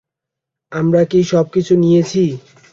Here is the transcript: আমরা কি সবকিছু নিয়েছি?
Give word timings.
আমরা 0.71 1.01
কি 1.11 1.19
সবকিছু 1.31 1.73
নিয়েছি? 1.83 2.23